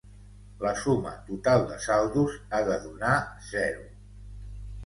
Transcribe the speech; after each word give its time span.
La 0.63 0.71
suma 0.83 1.11
total 1.27 1.67
de 1.73 1.77
saldos 1.85 2.39
ha 2.61 2.65
de 2.71 2.81
donar 2.87 3.15
zero. 3.51 3.89